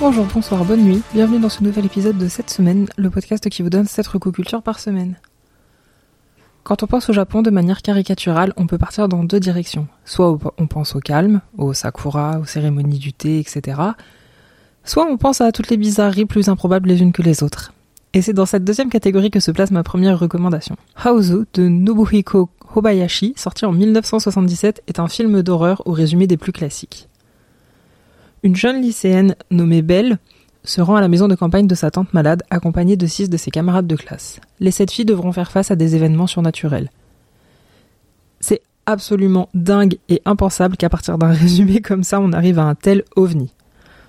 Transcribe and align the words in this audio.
Bonjour, 0.00 0.24
bonsoir, 0.32 0.64
bonne 0.64 0.80
nuit, 0.80 1.02
bienvenue 1.12 1.40
dans 1.40 1.50
ce 1.50 1.62
nouvel 1.62 1.84
épisode 1.84 2.16
de 2.16 2.26
cette 2.26 2.48
semaine, 2.48 2.86
le 2.96 3.10
podcast 3.10 3.50
qui 3.50 3.60
vous 3.60 3.68
donne 3.68 3.84
7 3.84 4.06
recocultures 4.06 4.62
par 4.62 4.78
semaine. 4.78 5.16
Quand 6.62 6.82
on 6.82 6.86
pense 6.86 7.10
au 7.10 7.12
Japon 7.12 7.42
de 7.42 7.50
manière 7.50 7.82
caricaturale, 7.82 8.54
on 8.56 8.66
peut 8.66 8.78
partir 8.78 9.08
dans 9.08 9.24
deux 9.24 9.40
directions. 9.40 9.88
Soit 10.06 10.38
on 10.56 10.66
pense 10.66 10.96
au 10.96 11.00
calme, 11.00 11.42
au 11.58 11.74
sakura, 11.74 12.38
aux 12.38 12.46
cérémonies 12.46 12.98
du 12.98 13.12
thé, 13.12 13.40
etc. 13.40 13.78
Soit 14.84 15.04
on 15.04 15.18
pense 15.18 15.42
à 15.42 15.52
toutes 15.52 15.68
les 15.68 15.76
bizarreries 15.76 16.24
plus 16.24 16.48
improbables 16.48 16.88
les 16.88 17.02
unes 17.02 17.12
que 17.12 17.20
les 17.20 17.42
autres. 17.42 17.74
Et 18.14 18.22
c'est 18.22 18.32
dans 18.32 18.46
cette 18.46 18.64
deuxième 18.64 18.88
catégorie 18.88 19.30
que 19.30 19.38
se 19.38 19.50
place 19.50 19.70
ma 19.70 19.82
première 19.82 20.18
recommandation. 20.18 20.76
Haozu 20.96 21.44
de 21.52 21.68
Nobuhiko 21.68 22.48
Hobayashi, 22.74 23.34
sorti 23.36 23.66
en 23.66 23.72
1977, 23.72 24.82
est 24.86 24.98
un 24.98 25.08
film 25.08 25.42
d'horreur 25.42 25.82
au 25.84 25.92
résumé 25.92 26.26
des 26.26 26.38
plus 26.38 26.52
classiques. 26.52 27.09
Une 28.42 28.56
jeune 28.56 28.80
lycéenne 28.80 29.36
nommée 29.50 29.82
Belle 29.82 30.18
se 30.64 30.80
rend 30.80 30.96
à 30.96 31.02
la 31.02 31.08
maison 31.08 31.28
de 31.28 31.34
campagne 31.34 31.66
de 31.66 31.74
sa 31.74 31.90
tante 31.90 32.14
malade 32.14 32.42
accompagnée 32.48 32.96
de 32.96 33.06
six 33.06 33.28
de 33.28 33.36
ses 33.36 33.50
camarades 33.50 33.86
de 33.86 33.96
classe. 33.96 34.40
Les 34.60 34.70
sept 34.70 34.90
filles 34.90 35.04
devront 35.04 35.32
faire 35.32 35.50
face 35.50 35.70
à 35.70 35.76
des 35.76 35.94
événements 35.94 36.26
surnaturels. 36.26 36.90
C'est 38.40 38.62
absolument 38.86 39.50
dingue 39.52 39.98
et 40.08 40.22
impensable 40.24 40.78
qu'à 40.78 40.88
partir 40.88 41.18
d'un 41.18 41.28
résumé 41.32 41.82
comme 41.82 42.02
ça 42.02 42.18
on 42.20 42.32
arrive 42.32 42.58
à 42.58 42.64
un 42.64 42.74
tel 42.74 43.04
ovni. 43.14 43.52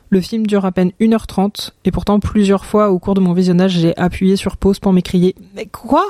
Le 0.10 0.22
film 0.22 0.48
dure 0.48 0.66
à 0.66 0.72
peine 0.72 0.92
1h30 1.02 1.72
et 1.84 1.92
pourtant 1.92 2.20
plusieurs 2.20 2.66
fois 2.66 2.90
au 2.90 3.00
cours 3.00 3.16
de 3.16 3.22
mon 3.22 3.34
visionnage 3.34 3.72
j'ai 3.72 3.98
appuyé 3.98 4.38
sur 4.38 4.56
pause 4.56 4.80
pour 4.80 4.94
m'écrier 4.94 5.36
Mais 5.56 5.66
quoi? 5.66 6.06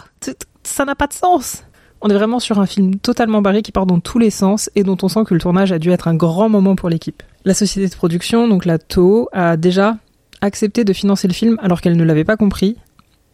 Ça 0.64 0.86
n'a 0.86 0.94
pas 0.96 1.08
de 1.08 1.14
sens 1.14 1.64
On 2.02 2.10
est 2.10 2.16
vraiment 2.16 2.40
sur 2.40 2.60
un 2.60 2.68
film 2.68 2.96
totalement 2.98 3.42
barré 3.42 3.64
qui 3.64 3.72
part 3.72 3.88
dans 3.88 4.00
tous 4.00 4.20
les 4.20 4.30
sens 4.30 4.70
et 4.76 4.84
dont 4.84 4.98
on 5.02 5.08
sent 5.08 5.24
que 5.26 5.34
le 5.34 5.40
tournage 5.40 5.72
a 5.72 5.80
dû 5.80 5.90
être 5.90 6.08
un 6.08 6.16
grand 6.16 6.50
moment 6.50 6.76
pour 6.76 6.90
l'équipe. 6.90 7.24
La 7.44 7.54
société 7.54 7.88
de 7.88 7.96
production, 7.96 8.48
donc 8.48 8.66
la 8.66 8.78
Toho, 8.78 9.30
a 9.32 9.58
déjà 9.58 9.98
accepté 10.42 10.84
de 10.84 10.94
financer 10.94 11.28
le 11.28 11.34
film 11.34 11.58
alors 11.62 11.82
qu'elle 11.82 11.98
ne 11.98 12.04
l'avait 12.04 12.24
pas 12.24 12.38
compris 12.38 12.78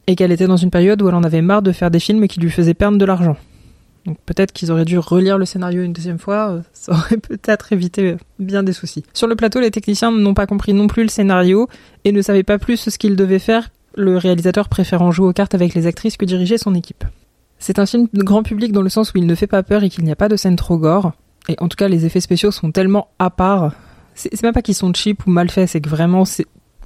et 0.08 0.16
qu'elle 0.16 0.31
était 0.31 0.47
dans 0.47 0.58
une 0.58 0.72
période 0.72 1.02
où 1.02 1.09
elle 1.09 1.16
en 1.16 1.23
avait 1.23 1.41
marre 1.41 1.61
de 1.61 1.72
faire 1.72 1.91
des 1.91 1.99
films 1.99 2.27
qui 2.27 2.39
lui 2.39 2.49
faisaient 2.49 2.73
perdre 2.73 2.97
de 2.97 3.05
l'argent. 3.05 3.38
Donc 4.05 4.17
peut-être 4.25 4.53
qu'ils 4.53 4.72
auraient 4.72 4.86
dû 4.86 4.97
relire 4.97 5.38
le 5.38 5.44
scénario 5.44 5.83
une 5.83 5.91
deuxième 5.91 6.19
fois, 6.19 6.52
euh, 6.52 6.61
ça 6.73 6.94
aurait 6.94 7.17
peut-être 7.17 7.73
évité 7.73 8.14
euh, 8.14 8.17
bien 8.39 8.64
des 8.64 8.72
soucis. 8.72 9.03
Sur 9.14 9.27
le 9.27 9.36
plateau, 9.36 9.59
les 9.59 9.72
techniciens 9.72 10.11
n'ont 10.11 10.33
pas 10.33 10.47
compris 10.47 10.73
non 10.73 10.88
plus 10.88 11.03
le 11.03 11.09
scénario 11.09 11.67
et 12.05 12.14
ne 12.14 12.21
savaient 12.21 12.44
pas 12.44 12.58
plus 12.58 12.77
ce 12.89 12.97
qu'ils 12.97 13.17
devaient 13.17 13.39
faire, 13.39 13.69
le 13.95 14.17
réalisateur 14.17 14.69
préférant 14.69 15.11
jouer 15.11 15.27
aux 15.27 15.33
cartes 15.33 15.55
avec 15.55 15.73
les 15.73 15.88
actrices 15.88 16.16
que 16.16 16.23
diriger 16.23 16.58
son 16.58 16.73
équipe. 16.73 17.03
C'est 17.59 17.80
un 17.80 17.86
film 17.86 18.08
grand 18.14 18.44
public 18.44 18.71
dans 18.71 18.81
le 18.81 18.89
sens 18.89 19.11
où 19.14 19.17
il 19.17 19.25
ne 19.25 19.36
fait 19.36 19.47
pas 19.47 19.64
peur 19.64 19.83
et 19.83 19.89
qu'il 19.89 20.05
n'y 20.05 20.11
a 20.11 20.16
pas 20.16 20.30
de 20.30 20.38
scène 20.38 20.55
trop 20.55 20.77
gore. 20.77 21.11
Et 21.49 21.55
en 21.59 21.67
tout 21.67 21.75
cas, 21.75 21.88
les 21.88 22.05
effets 22.05 22.21
spéciaux 22.21 22.52
sont 22.52 22.71
tellement 22.71 23.09
à 23.19 23.30
part. 23.30 23.73
C'est 24.20 24.44
même 24.44 24.54
pas 24.54 24.62
qu'ils 24.62 24.76
sont 24.76 24.94
cheap 24.94 25.26
ou 25.28 25.30
mal 25.30 25.50
faits, 25.50 25.70
c'est 25.70 25.82
que 25.82 25.90
vraiment, 25.90 26.23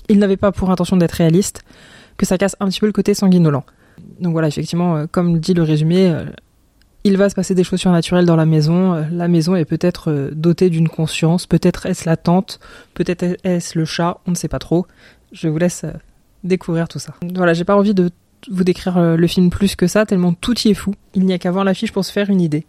ils 0.10 0.20
n'avaient 0.20 0.38
pas 0.38 0.52
pour 0.52 0.70
intention 0.70 0.98
d'être 0.98 1.14
réalistes, 1.14 1.62
que 2.18 2.26
ça 2.26 2.38
casse 2.38 2.56
un 2.60 2.68
petit 2.68 2.80
peu 2.80 2.86
le 2.86 2.92
côté 2.92 3.14
sanguinolent. 3.14 3.64
Donc 4.20 4.34
voilà, 4.34 4.48
effectivement, 4.48 4.96
euh, 4.96 5.06
comme 5.10 5.40
dit 5.40 5.54
le 5.54 5.64
résumé, 5.64 6.14
il 7.04 7.18
va 7.18 7.30
se 7.30 7.36
passer 7.36 7.56
des 7.56 7.64
choses 7.64 7.80
surnaturelles 7.80 8.26
dans 8.26 8.36
la 8.36 8.46
maison. 8.46 8.94
Euh, 8.94 9.04
la 9.12 9.28
maison 9.28 9.56
est 9.56 9.66
peut-être 9.66 10.12
euh, 10.12 10.30
dotée 10.34 10.70
d'une 10.70 10.90
conscience. 10.90 11.48
Peut-être 11.48 11.86
est-ce 11.86 12.08
la 12.08 12.18
tante. 12.18 12.60
Peut-être 12.94 13.38
est-ce 13.44 13.78
le 13.78 13.86
chat. 13.86 14.20
On 14.28 14.32
ne 14.32 14.36
sait 14.36 14.48
pas 14.48 14.60
trop. 14.60 14.86
Je 15.32 15.48
vous 15.48 15.58
laisse 15.58 15.84
euh, 15.84 15.92
découvrir 16.44 16.88
tout 16.88 17.00
ça. 17.00 17.16
Voilà, 17.34 17.54
j'ai 17.54 17.64
pas 17.64 17.76
envie 17.76 17.94
de 17.94 18.12
vous 18.50 18.64
décrire 18.64 19.00
le 19.00 19.28
film 19.28 19.52
plus 19.52 19.76
que 19.76 19.86
ça, 19.86 20.08
tellement 20.08 20.34
tout 20.34 20.60
y 20.62 20.70
est 20.70 20.74
fou. 20.74 20.96
Il 21.14 21.26
n'y 21.26 21.34
a 21.34 21.38
qu'à 21.38 21.52
voir 21.52 21.64
l'affiche 21.64 21.92
pour 21.92 22.04
se 22.04 22.12
faire 22.12 22.32
une 22.32 22.42
idée. 22.42 22.66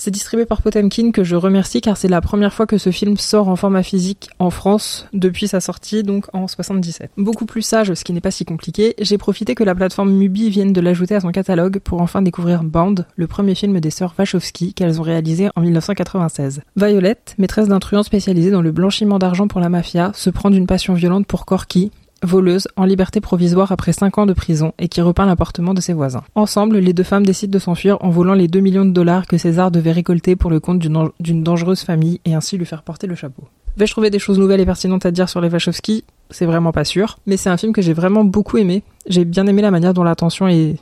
C'est 0.00 0.12
distribué 0.12 0.46
par 0.46 0.62
Potemkin 0.62 1.10
que 1.10 1.24
je 1.24 1.34
remercie 1.34 1.80
car 1.80 1.96
c'est 1.96 2.06
la 2.06 2.20
première 2.20 2.54
fois 2.54 2.66
que 2.66 2.78
ce 2.78 2.92
film 2.92 3.16
sort 3.16 3.48
en 3.48 3.56
format 3.56 3.82
physique 3.82 4.30
en 4.38 4.50
France 4.50 5.08
depuis 5.12 5.48
sa 5.48 5.60
sortie 5.60 6.04
donc 6.04 6.26
en 6.32 6.46
77. 6.46 7.10
Beaucoup 7.16 7.46
plus 7.46 7.62
sage, 7.62 7.92
ce 7.92 8.04
qui 8.04 8.12
n'est 8.12 8.20
pas 8.20 8.30
si 8.30 8.44
compliqué, 8.44 8.94
j'ai 9.00 9.18
profité 9.18 9.56
que 9.56 9.64
la 9.64 9.74
plateforme 9.74 10.12
Mubi 10.12 10.50
vienne 10.50 10.72
de 10.72 10.80
l'ajouter 10.80 11.16
à 11.16 11.20
son 11.20 11.32
catalogue 11.32 11.80
pour 11.80 12.00
enfin 12.00 12.22
découvrir 12.22 12.62
Band, 12.62 12.94
le 13.16 13.26
premier 13.26 13.56
film 13.56 13.80
des 13.80 13.90
sœurs 13.90 14.14
Wachowski 14.16 14.72
qu'elles 14.72 15.00
ont 15.00 15.04
réalisé 15.04 15.48
en 15.56 15.62
1996. 15.62 16.60
Violette, 16.76 17.34
maîtresse 17.36 17.66
d'un 17.66 17.80
truand 17.80 18.04
spécialisé 18.04 18.52
dans 18.52 18.62
le 18.62 18.70
blanchiment 18.70 19.18
d'argent 19.18 19.48
pour 19.48 19.60
la 19.60 19.68
mafia, 19.68 20.12
se 20.14 20.30
prend 20.30 20.50
d'une 20.50 20.68
passion 20.68 20.94
violente 20.94 21.26
pour 21.26 21.44
Corky, 21.44 21.90
voleuse, 22.22 22.68
en 22.76 22.84
liberté 22.84 23.20
provisoire 23.20 23.72
après 23.72 23.92
5 23.92 24.18
ans 24.18 24.26
de 24.26 24.32
prison 24.32 24.72
et 24.78 24.88
qui 24.88 25.00
repeint 25.00 25.26
l'appartement 25.26 25.74
de 25.74 25.80
ses 25.80 25.92
voisins. 25.92 26.24
Ensemble, 26.34 26.78
les 26.78 26.92
deux 26.92 27.02
femmes 27.02 27.26
décident 27.26 27.52
de 27.52 27.58
s'enfuir 27.58 27.98
en 28.00 28.10
volant 28.10 28.34
les 28.34 28.48
2 28.48 28.60
millions 28.60 28.84
de 28.84 28.90
dollars 28.90 29.26
que 29.26 29.38
César 29.38 29.70
devait 29.70 29.92
récolter 29.92 30.36
pour 30.36 30.50
le 30.50 30.60
compte 30.60 30.78
d'une 30.78 31.42
dangereuse 31.42 31.82
famille 31.82 32.20
et 32.24 32.34
ainsi 32.34 32.58
lui 32.58 32.66
faire 32.66 32.82
porter 32.82 33.06
le 33.06 33.14
chapeau. 33.14 33.44
Vais-je 33.76 33.92
trouver 33.92 34.10
des 34.10 34.18
choses 34.18 34.38
nouvelles 34.38 34.60
et 34.60 34.66
pertinentes 34.66 35.06
à 35.06 35.10
dire 35.12 35.28
sur 35.28 35.40
les 35.40 35.48
Wachowski? 35.48 36.04
C'est 36.30 36.46
vraiment 36.46 36.72
pas 36.72 36.84
sûr, 36.84 37.18
mais 37.26 37.36
c'est 37.36 37.48
un 37.48 37.56
film 37.56 37.72
que 37.72 37.82
j'ai 37.82 37.92
vraiment 37.92 38.24
beaucoup 38.24 38.58
aimé. 38.58 38.82
J'ai 39.06 39.24
bien 39.24 39.46
aimé 39.46 39.62
la 39.62 39.70
manière 39.70 39.94
dont 39.94 40.02
l'attention 40.02 40.48
est 40.48 40.76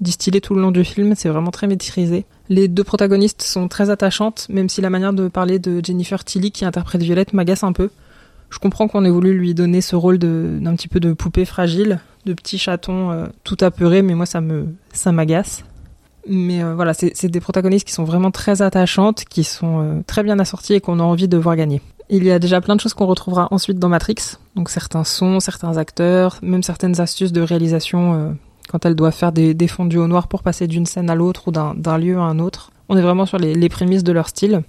distillée 0.00 0.40
tout 0.40 0.54
le 0.54 0.60
long 0.60 0.72
du 0.72 0.84
film, 0.84 1.14
c'est 1.14 1.28
vraiment 1.28 1.52
très 1.52 1.68
maîtrisé. 1.68 2.26
Les 2.48 2.66
deux 2.66 2.84
protagonistes 2.84 3.42
sont 3.42 3.68
très 3.68 3.88
attachantes, 3.88 4.46
même 4.50 4.68
si 4.68 4.80
la 4.80 4.90
manière 4.90 5.12
de 5.12 5.28
parler 5.28 5.58
de 5.58 5.80
Jennifer 5.82 6.24
Tilly 6.24 6.50
qui 6.50 6.64
interprète 6.64 7.02
Violette 7.02 7.32
m'agace 7.32 7.62
un 7.62 7.72
peu. 7.72 7.90
Je 8.54 8.60
comprends 8.60 8.86
qu'on 8.86 9.04
ait 9.04 9.10
voulu 9.10 9.36
lui 9.36 9.52
donner 9.52 9.80
ce 9.80 9.96
rôle 9.96 10.16
d'un 10.16 10.76
petit 10.76 10.86
peu 10.86 11.00
de 11.00 11.12
poupée 11.12 11.44
fragile, 11.44 11.98
de 12.24 12.32
petit 12.34 12.56
chaton 12.56 13.10
euh, 13.10 13.26
tout 13.42 13.56
apeuré, 13.62 14.00
mais 14.00 14.14
moi 14.14 14.26
ça 14.26 14.40
me 14.40 14.68
ça 14.92 15.10
m'agace. 15.10 15.64
Mais 16.28 16.62
euh, 16.62 16.76
voilà, 16.76 16.94
c'est 16.94 17.26
des 17.26 17.40
protagonistes 17.40 17.84
qui 17.84 17.92
sont 17.92 18.04
vraiment 18.04 18.30
très 18.30 18.62
attachantes, 18.62 19.24
qui 19.24 19.42
sont 19.42 19.80
euh, 19.80 20.00
très 20.06 20.22
bien 20.22 20.38
assorties 20.38 20.74
et 20.74 20.80
qu'on 20.80 21.00
a 21.00 21.02
envie 21.02 21.26
de 21.26 21.36
voir 21.36 21.56
gagner. 21.56 21.82
Il 22.08 22.22
y 22.22 22.30
a 22.30 22.38
déjà 22.38 22.60
plein 22.60 22.76
de 22.76 22.80
choses 22.80 22.94
qu'on 22.94 23.06
retrouvera 23.06 23.48
ensuite 23.50 23.80
dans 23.80 23.88
Matrix, 23.88 24.36
donc 24.54 24.70
certains 24.70 25.02
sons, 25.02 25.40
certains 25.40 25.76
acteurs, 25.76 26.38
même 26.40 26.62
certaines 26.62 27.00
astuces 27.00 27.32
de 27.32 27.40
réalisation 27.40 28.36
quand 28.68 28.86
elle 28.86 28.94
doit 28.94 29.10
faire 29.10 29.32
des, 29.32 29.54
des 29.54 29.66
fondus 29.66 29.98
au 29.98 30.06
noir 30.06 30.28
pour 30.28 30.44
passer 30.44 30.68
d'une 30.68 30.86
scène 30.86 31.10
à 31.10 31.16
l'autre 31.16 31.48
ou 31.48 31.50
d'un 31.50 31.98
lieu 31.98 32.18
à 32.18 32.22
un 32.22 32.38
autre. 32.38 32.70
On 32.88 32.96
est 32.96 33.02
vraiment 33.02 33.26
sur 33.26 33.38
les, 33.38 33.54
les 33.54 33.68
prémices 33.68 34.04
de 34.04 34.12
leur 34.12 34.28
style. 34.28 34.62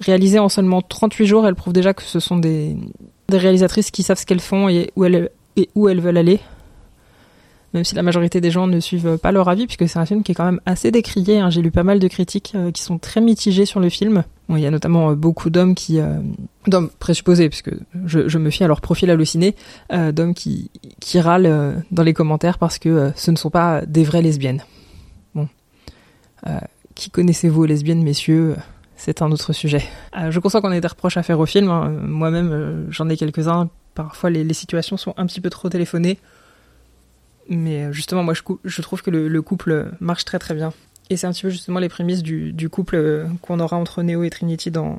Réalisées 0.00 0.38
en 0.38 0.48
seulement 0.48 0.82
38 0.82 1.26
jours, 1.26 1.46
elles 1.46 1.54
prouvent 1.54 1.72
déjà 1.72 1.94
que 1.94 2.02
ce 2.02 2.20
sont 2.20 2.36
des, 2.36 2.76
réalisatrices 3.30 3.90
qui 3.90 4.02
savent 4.02 4.18
ce 4.18 4.26
qu'elles 4.26 4.40
font 4.40 4.68
et 4.68 4.92
où 4.94 5.04
elles, 5.06 6.00
veulent 6.00 6.18
aller. 6.18 6.40
Même 7.72 7.84
si 7.84 7.94
la 7.94 8.02
majorité 8.02 8.40
des 8.40 8.50
gens 8.50 8.66
ne 8.66 8.78
suivent 8.78 9.18
pas 9.18 9.32
leur 9.32 9.48
avis, 9.48 9.66
puisque 9.66 9.88
c'est 9.88 9.98
un 9.98 10.06
film 10.06 10.22
qui 10.22 10.32
est 10.32 10.34
quand 10.34 10.44
même 10.44 10.60
assez 10.66 10.90
décrié. 10.90 11.40
Hein. 11.40 11.50
J'ai 11.50 11.62
lu 11.62 11.70
pas 11.70 11.82
mal 11.82 11.98
de 11.98 12.08
critiques 12.08 12.52
euh, 12.54 12.70
qui 12.70 12.82
sont 12.82 12.98
très 12.98 13.20
mitigées 13.20 13.66
sur 13.66 13.80
le 13.80 13.88
film. 13.88 14.22
Il 14.50 14.58
y 14.58 14.66
a 14.66 14.70
notamment 14.70 15.10
euh, 15.10 15.14
beaucoup 15.14 15.50
d'hommes 15.50 15.74
qui, 15.74 15.98
euh, 15.98 16.18
d'hommes 16.66 16.90
présupposés, 16.98 17.48
puisque 17.48 17.70
je, 18.04 18.38
me 18.38 18.50
fie 18.50 18.64
à 18.64 18.68
leur 18.68 18.80
profil 18.80 19.10
halluciné, 19.10 19.56
d'hommes 19.90 20.34
qui, 20.34 20.70
qui 21.00 21.20
râlent 21.20 21.84
dans 21.90 22.02
les 22.02 22.14
commentaires 22.14 22.58
parce 22.58 22.78
que 22.78 23.12
ce 23.16 23.30
ne 23.30 23.36
sont 23.36 23.50
pas 23.50 23.84
des 23.86 24.04
vraies 24.04 24.22
lesbiennes. 24.22 24.62
Bon, 25.34 25.48
qui 26.94 27.10
connaissez-vous 27.10 27.64
lesbiennes, 27.64 28.02
messieurs 28.02 28.56
c'est 28.96 29.22
un 29.22 29.30
autre 29.30 29.52
sujet. 29.52 29.84
Euh, 30.16 30.30
je 30.30 30.40
conçois 30.40 30.60
qu'on 30.60 30.72
ait 30.72 30.80
des 30.80 30.88
reproches 30.88 31.16
à 31.16 31.22
faire 31.22 31.38
au 31.38 31.46
film. 31.46 31.70
Hein. 31.70 31.90
Moi-même, 32.02 32.50
euh, 32.52 32.84
j'en 32.90 33.08
ai 33.08 33.16
quelques-uns. 33.16 33.68
Parfois, 33.94 34.30
les, 34.30 34.52
situations 34.54 34.96
sont 34.96 35.14
un 35.16 35.26
petit 35.26 35.40
peu 35.40 35.50
trop 35.50 35.68
téléphonées. 35.68 36.18
Mais 37.48 37.84
euh, 37.84 37.92
justement, 37.92 38.22
moi, 38.22 38.34
je, 38.34 38.82
trouve 38.82 39.02
que 39.02 39.10
le, 39.10 39.42
couple 39.42 39.92
marche 40.00 40.24
très 40.24 40.38
très 40.38 40.54
bien. 40.54 40.72
Et 41.10 41.16
c'est 41.16 41.26
un 41.26 41.32
petit 41.32 41.42
peu 41.42 41.50
justement 41.50 41.78
les 41.78 41.88
prémices 41.88 42.22
du, 42.22 42.68
couple 42.68 43.26
qu'on 43.42 43.60
aura 43.60 43.76
entre 43.76 44.02
Neo 44.02 44.24
et 44.24 44.30
Trinity 44.30 44.70
dans, 44.70 44.98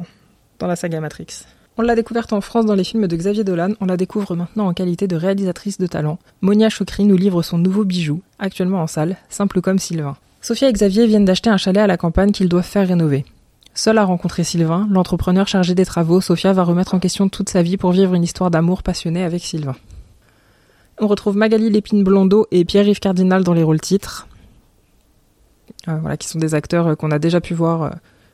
dans 0.60 0.68
la 0.68 0.76
saga 0.76 1.02
Matrix. 1.02 1.44
On 1.80 1.82
l'a 1.84 1.96
découverte 1.96 2.34
en 2.34 2.42
France 2.42 2.66
dans 2.66 2.74
les 2.76 2.84
films 2.84 3.08
de 3.08 3.16
Xavier 3.16 3.44
Dolan, 3.44 3.74
on 3.82 3.86
la 3.86 3.98
découvre 3.98 4.36
maintenant 4.36 4.68
en 4.68 4.74
qualité 4.74 5.06
de 5.08 5.16
réalisatrice 5.16 5.78
de 5.78 5.86
talent. 5.86 6.18
Monia 6.42 6.70
Chokri 6.70 7.06
nous 7.06 7.18
livre 7.18 7.44
son 7.44 7.60
nouveau 7.60 7.84
bijou, 7.84 8.22
actuellement 8.40 8.82
en 8.82 8.88
salle, 8.88 9.16
simple 9.30 9.62
comme 9.62 9.78
Sylvain. 9.78 10.18
Sophia 10.42 10.70
et 10.70 10.74
Xavier 10.74 11.06
viennent 11.06 11.26
d'acheter 11.26 11.52
un 11.52 11.58
chalet 11.58 11.84
à 11.84 11.88
la 11.88 11.98
campagne 11.98 12.32
qu'ils 12.32 12.50
doivent 12.50 12.66
faire 12.66 12.88
rénover. 12.88 13.26
Seule 13.78 14.00
à 14.00 14.06
rencontrer 14.06 14.44
Sylvain, 14.44 14.88
l'entrepreneur 14.90 15.48
chargé 15.48 15.76
des 15.76 15.86
travaux, 15.86 16.20
Sophia 16.20 16.52
va 16.52 16.64
remettre 16.64 16.96
en 16.96 17.00
question 17.00 17.30
toute 17.30 17.48
sa 17.48 17.62
vie 17.62 17.78
pour 17.78 17.92
vivre 17.92 18.16
une 18.16 18.24
histoire 18.24 18.50
d'amour 18.50 18.82
passionnée 18.82 19.24
avec 19.24 19.44
Sylvain. 19.44 19.76
On 21.00 21.06
retrouve 21.06 21.38
Magali 21.38 21.70
Lépine 21.70 22.04
Blondeau 22.04 22.48
et 22.50 22.66
Pierre-Yves 22.66 23.00
Cardinal 23.00 23.44
dans 23.44 23.54
les 23.54 23.62
rôles 23.62 23.80
titres. 23.80 24.28
Euh, 25.88 25.96
voilà, 25.98 26.18
qui 26.18 26.28
sont 26.28 26.40
des 26.40 26.56
acteurs 26.56 26.88
euh, 26.88 26.96
qu'on 26.96 27.12
a 27.12 27.20
déjà 27.20 27.40
pu 27.40 27.54
voir 27.54 27.84
euh, 27.84 27.90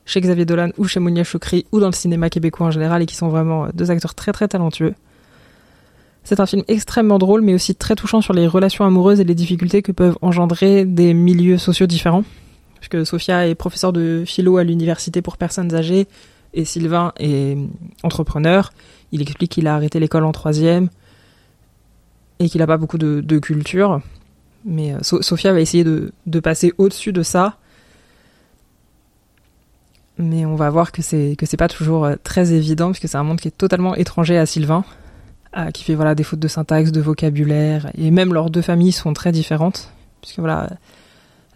chez 0.05 0.21
Xavier 0.21 0.45
Dolan 0.45 0.69
ou 0.77 0.85
chez 0.85 1.01
Monia 1.01 1.25
Chokri 1.25 1.65
ou 1.73 1.81
dans 1.81 1.87
le 1.87 1.91
cinéma 1.91 2.29
québécois 2.29 2.67
en 2.67 2.71
général 2.71 3.01
et 3.01 3.05
qui 3.05 3.17
sont 3.17 3.27
vraiment 3.27 3.67
deux 3.73 3.91
acteurs 3.91 4.15
très 4.15 4.31
très 4.31 4.47
talentueux. 4.47 4.93
C'est 6.23 6.39
un 6.39 6.45
film 6.45 6.63
extrêmement 6.69 7.19
drôle 7.19 7.41
mais 7.41 7.53
aussi 7.53 7.75
très 7.75 7.95
touchant 7.95 8.21
sur 8.21 8.31
les 8.31 8.47
relations 8.47 8.85
amoureuses 8.85 9.19
et 9.19 9.25
les 9.25 9.35
difficultés 9.35 9.81
que 9.81 9.91
peuvent 9.91 10.17
engendrer 10.21 10.85
des 10.85 11.13
milieux 11.13 11.57
sociaux 11.57 11.85
différents 11.85 12.23
puisque 12.83 13.05
Sophia 13.05 13.47
est 13.47 13.55
professeure 13.55 13.93
de 13.93 14.23
philo 14.25 14.57
à 14.57 14.63
l'université 14.65 15.21
pour 15.21 15.37
personnes 15.37 15.73
âgées 15.73 16.05
et 16.53 16.65
Sylvain 16.65 17.13
est 17.17 17.57
entrepreneur. 18.03 18.73
Il 19.13 19.21
explique 19.21 19.51
qu'il 19.51 19.67
a 19.67 19.75
arrêté 19.75 20.01
l'école 20.01 20.25
en 20.25 20.33
troisième 20.33 20.89
et 22.39 22.49
qu'il 22.49 22.59
n'a 22.59 22.67
pas 22.67 22.75
beaucoup 22.75 22.97
de, 22.97 23.39
culture. 23.39 24.01
Mais 24.65 24.93
euh, 24.93 24.97
Sophia 25.01 25.53
va 25.53 25.61
essayer 25.61 25.85
de, 25.85 26.39
passer 26.41 26.73
au-dessus 26.77 27.13
de 27.13 27.23
ça. 27.23 27.57
Mais 30.17 30.45
on 30.45 30.55
va 30.55 30.69
voir 30.69 30.91
que 30.91 31.01
c'est 31.01 31.57
pas 31.57 31.69
toujours 31.69 32.03
euh, 32.03 32.15
très 32.21 32.51
évident 32.51 32.91
puisque 32.91 33.07
c'est 33.07 33.17
un 33.17 33.23
monde 33.23 33.39
qui 33.39 33.47
est 33.47 33.57
totalement 33.57 33.95
étranger 33.95 34.37
à 34.37 34.45
Sylvain. 34.45 34.83
qui 35.73 35.85
fait 35.85 36.15
des 36.15 36.23
fautes 36.23 36.39
de 36.39 36.49
syntaxe, 36.49 36.91
de 36.91 36.99
vocabulaire, 36.99 37.91
et 37.97 38.11
même 38.11 38.33
leurs 38.33 38.49
deux 38.49 38.61
familles 38.61 38.91
sont 38.91 39.13
très 39.13 39.31
différentes, 39.31 39.89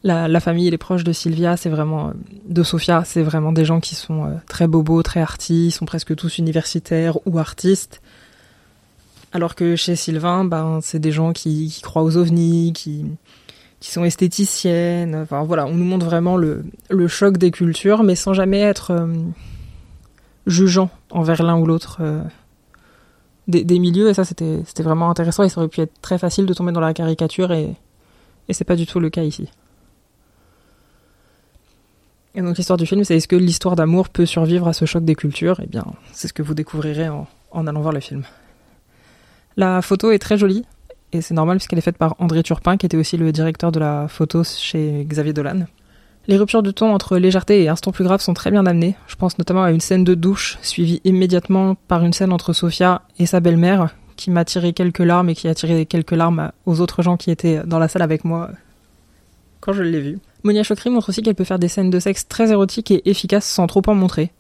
la, 0.07 0.39
famille 0.39 0.67
et 0.67 0.71
les 0.71 0.77
proches 0.77 1.03
de 1.03 1.11
Sylvia, 1.11 1.57
c'est 1.57 1.69
vraiment 1.69 2.13
de 2.47 2.63
Sofia, 2.63 3.03
c'est 3.05 3.21
vraiment 3.21 3.51
des 3.51 3.65
gens 3.65 3.79
qui 3.79 3.95
sont 3.95 4.25
euh, 4.25 4.29
très 4.47 4.67
bobos, 4.67 5.03
très 5.03 5.19
artis, 5.19 5.71
sont 5.71 5.85
presque 5.85 6.15
tous 6.15 6.37
universitaires 6.37 7.17
ou 7.25 7.37
artistes. 7.37 8.01
Alors 9.33 9.55
que 9.55 9.75
chez 9.75 9.95
Sylvain, 9.95 10.45
ben 10.45 10.79
c'est 10.81 10.99
des 10.99 11.11
gens 11.11 11.33
qui, 11.33 11.77
croient 11.83 12.03
aux 12.03 12.17
ovnis, 12.17 12.71
qui 12.73 13.05
sont 13.81 14.05
esthéticiennes. 14.05 15.15
Enfin 15.15 15.43
voilà, 15.43 15.65
on 15.65 15.73
nous 15.73 15.85
montre 15.85 16.05
vraiment 16.05 16.37
le, 16.37 16.63
le 16.89 17.07
choc 17.07 17.37
des 17.37 17.51
cultures, 17.51 18.03
mais 18.03 18.15
sans 18.15 18.33
jamais 18.33 18.61
être 18.61 18.91
euh, 18.91 19.13
jugeant 20.47 20.89
envers 21.11 21.43
l'un 21.43 21.57
ou 21.57 21.65
l'autre 21.65 22.01
des, 23.47 23.79
milieux, 23.79 24.09
et 24.09 24.13
ça 24.13 24.25
c'était 24.25 24.83
vraiment 24.83 25.09
intéressant, 25.09 25.43
et 25.43 25.49
ça 25.49 25.59
aurait 25.59 25.69
pu 25.69 25.81
être 25.81 26.01
très 26.01 26.17
facile 26.17 26.45
de 26.45 26.53
tomber 26.53 26.71
dans 26.71 26.81
la 26.81 26.93
caricature, 26.93 27.51
et, 27.51 27.75
et 28.49 28.53
c'est 28.53 28.65
pas 28.65 28.75
du 28.75 28.85
tout 28.85 28.99
le 28.99 29.09
cas 29.09 29.23
ici. 29.23 29.49
Et 32.37 32.41
donc 32.43 32.55
l'histoire 32.55 32.77
du 32.77 32.85
film, 32.85 33.03
c'est 33.03 33.17
est-ce 33.17 33.27
que 33.27 33.35
l'histoire 33.35 33.75
d'amour 33.75 34.09
peut 34.09 34.27
survivre 34.27 34.67
à 34.67 34.73
ce 34.73 34.85
choc 34.85 35.03
des 35.03 35.15
cultures? 35.15 35.59
Eh 35.63 35.65
bien, 35.65 35.83
c'est 36.13 36.27
ce 36.27 36.33
que 36.33 36.43
vous 36.43 36.53
découvrirez 36.53 37.09
en, 37.09 37.27
allant 37.65 37.81
voir 37.81 37.93
le 37.93 37.99
film. 37.99 38.21
La 39.57 39.81
photo 39.81 40.11
est 40.11 40.19
très 40.19 40.37
jolie, 40.37 40.63
et 41.13 41.21
c'est 41.21 41.33
normal 41.33 41.57
puisqu'elle 41.57 41.79
est 41.79 41.81
faite 41.81 41.97
par 41.97 42.15
André 42.19 42.43
Turpin, 42.43 42.77
qui 42.77 42.85
était 42.85 42.95
aussi 42.95 43.17
le 43.17 43.31
directeur 43.31 43.71
de 43.71 43.79
la 43.79 44.07
photo 44.07 44.43
chez 44.43 45.03
Xavier 45.09 45.33
Dolan. 45.33 45.65
Les 46.27 46.37
ruptures 46.37 46.61
de 46.61 46.69
ton 46.69 46.93
entre 46.93 47.17
légèreté 47.17 47.63
et 47.63 47.69
instant 47.69 47.91
plus 47.91 48.03
grave 48.03 48.21
sont 48.21 48.35
très 48.35 48.51
bien 48.51 48.67
amenées. 48.67 48.95
Je 49.07 49.15
pense 49.15 49.39
notamment 49.39 49.63
à 49.63 49.71
une 49.71 49.81
scène 49.81 50.03
de 50.03 50.13
douche, 50.13 50.59
suivie 50.61 51.01
immédiatement 51.05 51.73
par 51.87 52.03
une 52.05 52.13
scène 52.13 52.31
entre 52.31 52.53
Sophia 52.53 53.01
et 53.17 53.25
sa 53.25 53.39
belle-mère, 53.39 53.95
qui 54.15 54.29
m'a 54.29 54.45
tiré 54.45 54.73
quelques 54.73 54.99
larmes 54.99 55.29
et 55.29 55.35
qui 55.35 55.47
a 55.47 55.55
tiré 55.55 55.87
quelques 55.87 56.11
larmes 56.11 56.51
aux 56.67 56.81
autres 56.81 57.01
gens 57.01 57.17
qui 57.17 57.31
étaient 57.31 57.63
dans 57.65 57.79
la 57.79 57.87
salle 57.87 58.03
avec 58.03 58.25
moi 58.25 58.51
quand 59.59 59.73
je 59.73 59.83
l'ai. 59.83 60.17
Monia 60.43 60.63
Chokri 60.63 60.89
montre 60.89 61.09
aussi 61.09 61.21
qu'elle 61.21 61.35
peut 61.35 61.43
faire 61.43 61.59
des 61.59 61.67
scènes 61.67 61.89
de 61.89 61.99
sexe 61.99 62.27
très 62.27 62.51
érotiques 62.51 62.91
et 62.91 63.09
efficaces 63.09 63.45
sans 63.45 63.67
trop 63.67 63.81
en 63.87 63.95
montrer, 63.95 64.31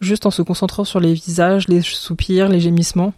juste 0.00 0.26
en 0.26 0.30
se 0.30 0.42
concentrant 0.42 0.84
sur 0.84 1.00
les 1.00 1.14
visages, 1.14 1.68
les 1.68 1.82
soupirs, 1.82 2.48
les 2.48 2.60
gémissements 2.60 3.12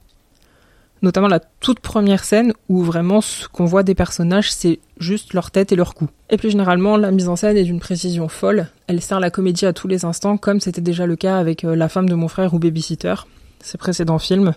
notamment 1.02 1.28
la 1.28 1.40
toute 1.40 1.80
première 1.80 2.24
scène 2.24 2.52
où 2.68 2.82
vraiment 2.82 3.20
ce 3.20 3.48
qu'on 3.48 3.64
voit 3.64 3.82
des 3.82 3.94
personnages, 3.94 4.52
c'est 4.52 4.78
juste 4.98 5.34
leur 5.34 5.50
tête 5.50 5.72
et 5.72 5.76
leur 5.76 5.94
cou. 5.94 6.08
Et 6.30 6.36
plus 6.36 6.50
généralement, 6.50 6.96
la 6.96 7.10
mise 7.10 7.28
en 7.28 7.36
scène 7.36 7.56
est 7.56 7.64
d'une 7.64 7.80
précision 7.80 8.28
folle. 8.28 8.68
Elle 8.86 9.02
sert 9.02 9.20
la 9.20 9.30
comédie 9.30 9.66
à 9.66 9.72
tous 9.72 9.88
les 9.88 10.04
instants, 10.04 10.36
comme 10.36 10.60
c'était 10.60 10.80
déjà 10.80 11.04
le 11.06 11.16
cas 11.16 11.38
avec 11.38 11.64
euh, 11.64 11.74
La 11.74 11.88
femme 11.88 12.08
de 12.08 12.14
mon 12.14 12.28
frère 12.28 12.54
ou 12.54 12.58
Babysitter, 12.58 13.14
ses 13.60 13.78
précédents 13.78 14.20
films. 14.20 14.54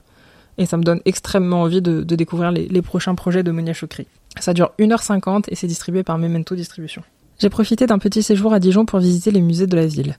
Et 0.57 0.65
ça 0.65 0.77
me 0.77 0.83
donne 0.83 1.01
extrêmement 1.03 1.63
envie 1.63 1.81
de, 1.81 2.01
découvrir 2.03 2.51
les, 2.51 2.81
prochains 2.81 3.15
projets 3.15 3.43
de 3.43 3.51
Monia 3.51 3.73
Chokri. 3.73 4.07
Ça 4.39 4.53
dure 4.53 4.71
1h50 4.79 5.45
et 5.49 5.55
c'est 5.55 5.67
distribué 5.67 6.03
par 6.03 6.17
Memento 6.17 6.55
Distribution. 6.55 7.03
J'ai 7.39 7.49
profité 7.49 7.85
d'un 7.87 7.99
petit 7.99 8.23
séjour 8.23 8.53
à 8.53 8.59
Dijon 8.59 8.85
pour 8.85 8.99
visiter 8.99 9.31
les 9.31 9.41
musées 9.41 9.67
de 9.67 9.75
la 9.75 9.85
ville. 9.85 10.17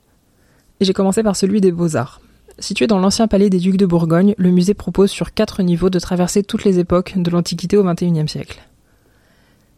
Et 0.79 0.85
j'ai 0.85 0.93
commencé 0.93 1.23
par 1.23 1.35
celui 1.35 1.61
des 1.61 1.71
beaux-arts. 1.71 2.21
Situé 2.59 2.87
dans 2.87 2.99
l'ancien 2.99 3.27
palais 3.27 3.49
des 3.49 3.59
ducs 3.59 3.77
de 3.77 3.85
Bourgogne, 3.85 4.33
le 4.37 4.51
musée 4.51 4.73
propose 4.73 5.11
sur 5.11 5.33
quatre 5.33 5.61
niveaux 5.61 5.89
de 5.89 5.99
traverser 5.99 6.43
toutes 6.43 6.63
les 6.63 6.79
époques 6.79 7.13
de 7.15 7.29
l'Antiquité 7.29 7.77
au 7.77 7.83
XXIe 7.83 8.27
siècle. 8.27 8.59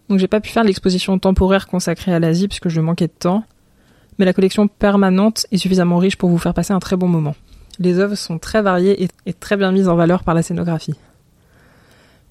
Donc 0.10 0.20
j'ai 0.20 0.28
pas 0.28 0.40
pu 0.40 0.50
faire 0.50 0.64
l'exposition 0.64 1.20
temporaire 1.20 1.68
consacrée 1.68 2.14
à 2.14 2.20
l'Asie 2.20 2.48
puisque 2.48 2.70
je 2.70 2.82
manquais 2.82 3.08
de 3.08 3.14
temps, 3.18 3.44
mais 4.18 4.26
la 4.26 4.34
collection 4.34 4.68
permanente 4.68 5.46
est 5.52 5.58
suffisamment 5.58 5.98
riche 5.98 6.18
pour 6.18 6.30
vous 6.30 6.38
faire 6.38 6.54
passer 6.54 6.74
un 6.74 6.80
très 6.80 6.96
bon 6.96 7.08
moment. 7.08 7.36
Les 7.80 8.00
œuvres 8.00 8.16
sont 8.16 8.40
très 8.40 8.62
variées 8.62 9.08
et, 9.26 9.34
très 9.34 9.56
bien 9.56 9.72
mises 9.72 9.88
en 9.88 9.96
valeur 9.96 10.24
par 10.24 10.36
la 10.36 10.42
scénographie. 10.42 10.96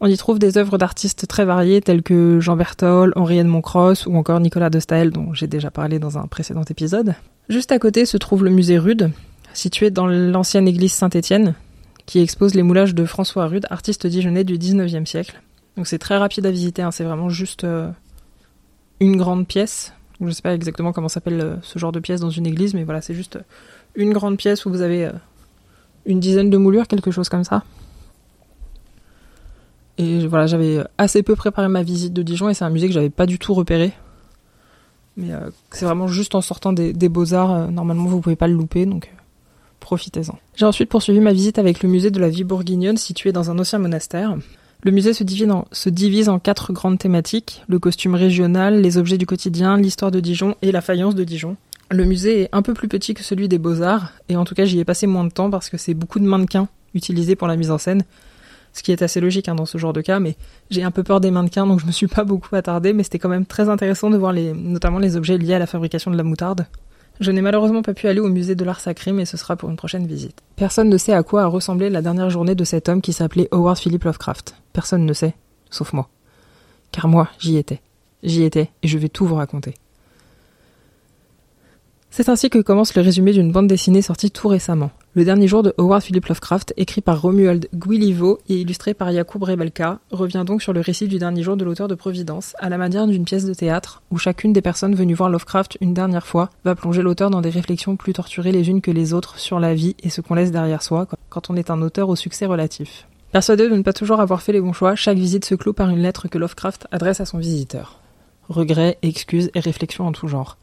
On 0.01 0.07
y 0.07 0.17
trouve 0.17 0.39
des 0.39 0.59
œuvres 0.59 0.79
d'artistes 0.79 1.27
très 1.27 1.45
variés 1.45 1.81
tels 1.81 2.05
que 2.05 2.39
Jean 2.39 2.55
Berthold, 2.55 3.13
Henri 3.17 3.39
Edmond 3.39 3.63
ou 4.07 4.17
encore 4.17 4.39
Nicolas 4.39 4.71
de 4.71 4.79
Staël 4.79 5.11
dont 5.11 5.35
j'ai 5.35 5.49
déjà 5.49 5.73
parlé 5.73 5.99
dans 5.99 6.19
un 6.19 6.29
précédent 6.29 6.63
épisode. 6.63 7.15
Juste 7.49 7.73
à 7.73 7.81
côté 7.81 8.07
se 8.07 8.17
trouve 8.17 8.45
le 8.45 8.51
musée 8.51 8.79
Rude, 8.79 9.11
situé 9.55 9.91
dans 9.91 10.07
l'ancienne 10.07 10.69
église 10.69 10.93
Saint-Étienne, 10.93 11.55
qui 12.07 12.21
expose 12.21 12.55
les 12.55 12.63
moulages 12.63 12.95
de 12.95 13.05
François 13.05 13.47
Rude, 13.47 13.67
artiste 13.71 14.07
dijonnais 14.07 14.45
du 14.45 14.57
19e 14.57 15.05
siècle. 15.05 15.41
Donc 15.77 15.89
c'est 15.89 15.99
très 15.99 16.17
rapide 16.17 16.47
à 16.47 16.53
visiter, 16.53 16.83
hein. 16.83 16.93
c'est 16.93 17.05
vraiment 17.05 17.29
juste 17.29 17.65
euh, 17.65 17.91
une 19.01 19.17
grande 19.17 19.49
pièce. 19.49 19.93
Je 20.21 20.27
ne 20.27 20.31
sais 20.31 20.43
pas 20.43 20.55
exactement 20.55 20.93
comment 20.93 21.09
s'appelle 21.09 21.41
euh, 21.41 21.57
ce 21.63 21.79
genre 21.79 21.93
de 21.93 22.01
pièce 22.01 22.21
dans 22.21 22.31
une 22.31 22.47
église, 22.47 22.73
mais 22.75 22.85
voilà, 22.85 23.01
c'est 23.01 23.15
juste 23.15 23.37
euh, 23.37 23.43
une 23.97 24.13
grande 24.13 24.37
pièce 24.37 24.65
où 24.65 24.71
vous 24.71 24.83
avez 24.83 25.11
une 26.07 26.21
dizaine 26.21 26.51
de 26.51 26.57
moulures, 26.57 26.87
quelque 26.87 27.11
chose 27.11 27.29
comme 27.29 27.45
ça. 27.45 27.65
Et 29.99 30.27
voilà, 30.27 30.47
j'avais 30.47 30.79
assez 30.97 31.23
peu 31.23 31.37
préparé 31.37 31.69
ma 31.69 31.83
visite 31.83 32.13
de 32.13 32.23
Dijon 32.23 32.49
et 32.49 32.55
c'est 32.55 32.65
un 32.65 32.71
musée 32.71 32.87
que 32.87 32.95
j'avais 32.95 33.11
pas 33.11 33.27
du 33.27 33.39
tout 33.39 33.53
repéré. 33.53 33.93
Mais 35.17 35.31
c'est 35.73 35.85
vraiment 35.85 36.07
juste 36.07 36.37
en 36.37 36.41
sortant 36.41 36.73
des, 36.73 36.93
des 36.93 37.09
beaux-arts, 37.09 37.73
normalement 37.73 38.05
vous 38.05 38.21
pouvez 38.21 38.37
pas 38.37 38.47
le 38.47 38.55
louper, 38.55 38.87
donc 38.87 39.13
profitez-en. 39.81 40.39
J'ai 40.55 40.65
ensuite 40.65 40.89
poursuivi 40.89 41.19
ma 41.19 41.33
visite 41.33 41.59
avec 41.59 41.83
le 41.83 41.89
musée 41.89 42.13
de 42.13 42.21
la 42.21 42.29
vie 42.29 42.45
bourguignonne 42.45 42.97
situé 42.97 43.33
dans 43.33 43.51
un 43.51 43.59
ancien 43.59 43.81
monastère. 43.81 44.37
Le 44.85 44.93
musée 44.93 45.13
se 45.13 45.25
divise, 45.25 45.51
en, 45.51 45.67
se 45.73 45.89
divise 45.89 46.29
en 46.29 46.39
quatre 46.39 46.73
grandes 46.73 46.99
thématiques, 46.99 47.63
le 47.67 47.81
costume 47.81 48.15
régional, 48.15 48.81
les 48.81 48.97
objets 48.97 49.19
du 49.19 49.27
quotidien, 49.27 49.77
l'histoire 49.77 50.13
de 50.13 50.21
Dijon 50.21 50.55
et 50.63 50.71
la 50.71 50.81
faïence 50.81 51.17
de 51.17 51.25
Dijon. 51.25 51.57
Le 51.91 52.05
musée 52.05 52.43
est 52.43 52.49
un 52.53 52.63
peu 52.63 52.75
plus 52.75 52.87
petit 52.87 53.15
que 53.15 53.25
celui 53.25 53.49
des 53.49 53.59
beaux-arts, 53.59 54.13
et 54.29 54.37
en 54.37 54.45
tout 54.45 54.55
cas 54.55 54.67
j'y 54.67 54.79
ai 54.79 54.85
passé 54.85 55.09
moins 55.09 55.25
de 55.25 55.33
temps 55.33 55.51
parce 55.51 55.69
que 55.69 55.79
c'est 55.79 55.95
beaucoup 55.95 56.21
de 56.21 56.27
mannequins 56.27 56.69
utilisés 56.95 57.35
pour 57.35 57.49
la 57.49 57.57
mise 57.57 57.73
en 57.73 57.79
scène, 57.79 58.05
ce 58.79 58.83
qui 58.83 58.93
est 58.93 59.03
assez 59.03 59.21
logique 59.21 59.49
hein, 59.49 59.55
dans 59.55 59.67
ce 59.67 59.77
genre 59.77 59.93
de 59.93 60.01
cas, 60.01 60.21
mais 60.21 60.37
j'ai 60.71 60.83
un 60.83 60.91
peu 60.91 61.03
peur 61.03 61.21
des 61.21 61.31
mannequins 61.31 61.67
donc 61.67 61.81
je 61.81 61.87
me 61.87 61.93
suis 61.93 62.07
pas 62.07 62.25
beaucoup 62.25 62.55
attardé, 62.55 62.93
mais 62.93 63.03
c'était 63.03 63.19
quand 63.19 63.29
même 63.29 63.47
très 63.47 63.69
intéressant 63.69 64.09
de 64.09 64.17
voir 64.17 64.33
notamment 64.33 64.99
les 64.99 65.17
objets 65.17 65.37
liés 65.37 65.55
à 65.55 65.59
la 65.59 65.67
fabrication 65.67 66.11
de 66.11 66.17
la 66.17 66.23
moutarde. 66.23 66.67
Je 67.21 67.33
n'ai 67.33 67.43
malheureusement 67.43 67.83
pas 67.83 67.95
pu 67.95 68.07
aller 68.07 68.21
au 68.21 68.29
musée 68.29 68.55
de 68.55 68.65
l'art 68.65 68.79
sacré, 68.79 69.11
mais 69.13 69.25
ce 69.25 69.37
sera 69.37 69.57
pour 69.57 69.69
une 69.69 69.77
prochaine 69.77 70.07
visite. 70.07 70.41
Personne 70.55 70.89
ne 70.89 70.97
sait 70.97 71.13
à 71.13 71.25
quoi 71.25 71.43
a 71.43 71.47
ressemblé 71.47 71.91
la 71.91 72.01
dernière 72.01 72.31
journée 72.31 72.55
de 72.55 72.65
cet 72.65 72.89
homme 72.89 73.01
qui 73.01 73.13
s'appelait 73.13 73.49
Howard 73.51 73.79
Philip 73.79 74.05
Lovecraft. 74.05 74.55
Personne 74.73 75.05
ne 75.05 75.13
sait, 75.13 75.35
sauf 75.71 75.93
moi. 75.93 76.09
Car 76.93 77.09
moi, 77.09 77.29
j'y 77.41 77.57
étais. 77.57 77.81
J'y 78.23 78.45
étais, 78.45 78.71
et 78.83 78.89
je 78.89 78.99
vais 78.99 79.09
tout 79.09 79.27
vous 79.27 79.35
raconter. 79.35 79.75
C'est 82.11 82.29
ainsi 82.29 82.51
que 82.51 82.61
commence 82.61 82.95
le 82.95 83.03
résumé 83.03 83.33
d'une 83.33 83.51
bande 83.51 83.67
dessinée 83.67 84.03
sortie 84.03 84.31
tout 84.31 84.49
récemment. 84.49 84.93
Le 85.19 85.25
dernier 85.25 85.49
jour 85.49 85.65
de 85.65 85.75
Howard 85.79 86.01
Philip 86.01 86.25
Lovecraft, 86.27 86.75
écrit 86.77 87.01
par 87.01 87.21
Romuald 87.21 87.67
Guilivo 87.75 88.39
et 88.49 88.61
illustré 88.61 88.95
par 88.95 89.11
Jakub 89.11 89.43
Rebelka, 89.43 89.99
revient 90.13 90.45
donc 90.47 90.63
sur 90.63 90.73
le 90.73 90.79
récit 90.79 91.09
du 91.09 91.19
dernier 91.19 91.43
jour 91.43 91.57
de 91.57 91.65
l'auteur 91.65 91.89
de 91.89 91.97
Providence, 91.97 92.55
à 92.61 92.69
la 92.69 92.79
manière 92.79 93.05
d'une 93.09 93.25
pièce 93.25 93.45
de 93.45 93.53
théâtre, 93.53 94.01
où 94.13 94.19
chacune 94.19 94.53
des 94.53 94.63
personnes 94.63 94.95
venues 94.95 95.15
voir 95.15 95.29
Lovecraft 95.29 95.77
une 95.81 95.93
dernière 95.93 96.25
fois 96.25 96.51
va 96.65 96.77
plonger 96.77 97.03
l'auteur 97.03 97.31
dans 97.31 97.41
des 97.41 97.51
réflexions 97.51 97.97
plus 97.97 98.13
torturées 98.13 98.53
les 98.53 98.69
unes 98.69 98.81
que 98.81 98.93
les 98.93 99.13
autres 99.13 99.41
sur 99.41 99.59
la 99.59 99.75
vie 99.75 99.97
et 100.05 100.09
ce 100.09 100.21
qu'on 100.21 100.35
laisse 100.35 100.53
derrière 100.53 100.85
soi 100.85 101.09
quand 101.31 101.51
on 101.51 101.57
est 101.57 101.73
un 101.73 101.83
auteur 101.83 102.11
au 102.11 102.15
succès 102.15 102.47
relatif. 102.47 103.09
Persuadé 103.33 103.69
de 103.69 103.75
ne 103.75 103.83
pas 103.83 103.93
toujours 103.93 104.21
avoir 104.21 104.41
fait 104.41 104.53
les 104.53 104.61
bons 104.61 104.73
choix, 104.73 104.95
chaque 104.95 105.19
visite 105.19 105.45
se 105.45 105.57
clôt 105.57 105.73
par 105.73 105.91
une 105.91 105.99
lettre 105.99 106.29
que 106.29 106.39
Lovecraft 106.39 106.87
adresse 106.93 107.21
à 107.21 107.25
son 107.25 107.39
visiteur. 107.39 107.99
Regrets, 108.49 108.99
excuses 109.03 109.51
et 109.57 109.59
réflexions 109.59 110.07
en 110.07 110.13
tout 110.13 110.29
genre. 110.29 110.59